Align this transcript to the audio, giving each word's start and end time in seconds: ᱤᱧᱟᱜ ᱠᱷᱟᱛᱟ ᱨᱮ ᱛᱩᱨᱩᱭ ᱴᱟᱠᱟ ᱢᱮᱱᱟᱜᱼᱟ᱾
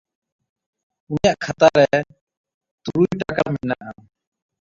ᱤᱧᱟᱜ 1.09 1.37
ᱠᱷᱟᱛᱟ 1.43 1.67
ᱨᱮ 1.77 1.87
ᱛᱩᱨᱩᱭ 2.83 3.11
ᱴᱟᱠᱟ 3.19 3.45
ᱢᱮᱱᱟᱜᱼᱟ᱾ 3.53 3.89